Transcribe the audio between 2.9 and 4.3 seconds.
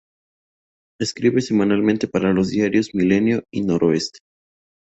Milenio y Noroeste.